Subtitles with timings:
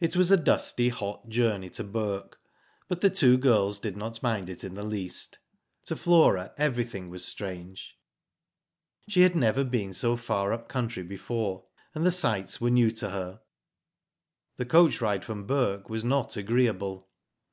[0.00, 2.40] It was a dusty, hot journey to Bourke,
[2.88, 5.38] but the two girls did not mind it in the least.
[5.84, 7.96] To Flora everything was strange.
[9.08, 11.64] She had never been so far up country before,
[11.94, 13.40] and the sights were new to her.
[14.56, 17.08] The coach ride from Bourke was not agreeable.